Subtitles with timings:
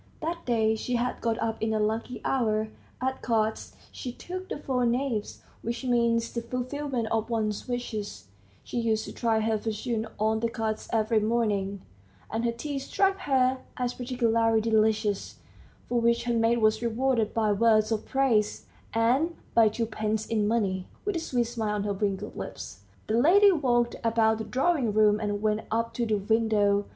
[0.19, 2.69] That day she had got up in a lucky hour;
[2.99, 8.25] at cards she took the four knaves, which means the fulfilment of one's wishes
[8.63, 11.81] (she used to try her fortune on the cards every morning),
[12.31, 15.35] and her tea struck her as particularly delicious,
[15.87, 18.65] for which her maid was rewarded by words of praise,
[18.95, 20.87] and by twopence in money.
[21.05, 25.19] With a sweet smile on her wrinkled lips, the lady walked about the drawing room
[25.19, 26.85] and went up to the window.